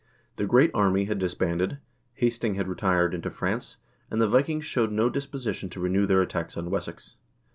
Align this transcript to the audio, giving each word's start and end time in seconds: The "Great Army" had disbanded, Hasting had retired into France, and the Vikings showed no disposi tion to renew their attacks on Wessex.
The 0.37 0.47
"Great 0.47 0.71
Army" 0.73 1.05
had 1.05 1.19
disbanded, 1.19 1.77
Hasting 2.15 2.55
had 2.55 2.67
retired 2.67 3.13
into 3.13 3.29
France, 3.29 3.77
and 4.09 4.19
the 4.19 4.27
Vikings 4.27 4.65
showed 4.65 4.91
no 4.91 5.11
disposi 5.11 5.53
tion 5.53 5.69
to 5.69 5.79
renew 5.79 6.07
their 6.07 6.23
attacks 6.23 6.57
on 6.57 6.71
Wessex. 6.71 7.17